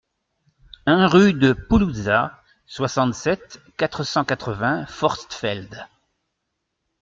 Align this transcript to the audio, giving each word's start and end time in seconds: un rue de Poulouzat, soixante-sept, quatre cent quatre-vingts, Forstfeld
un 0.87 1.07
rue 1.07 1.33
de 1.35 1.53
Poulouzat, 1.53 2.35
soixante-sept, 2.65 3.61
quatre 3.77 4.03
cent 4.03 4.23
quatre-vingts, 4.25 4.87
Forstfeld 4.87 5.87